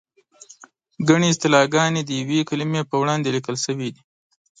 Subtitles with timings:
[1.07, 4.01] ګڼې اصطلاحګانې د یوې کلمې په وړاندې لیکل شوې دي.